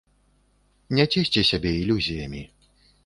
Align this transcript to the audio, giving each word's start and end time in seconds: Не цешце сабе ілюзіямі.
Не 0.99 1.05
цешце 1.15 1.43
сабе 1.53 1.75
ілюзіямі. 1.83 2.43